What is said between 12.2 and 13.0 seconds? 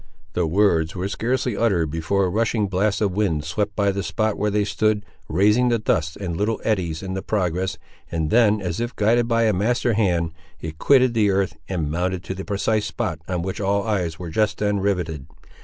to the precise